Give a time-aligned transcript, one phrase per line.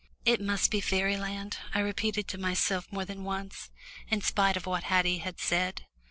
[0.25, 3.69] "It must be fairyland," I repeated to myself more than once,
[4.09, 5.85] in spite of what Haddie had said.